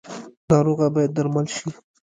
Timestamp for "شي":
1.55-1.69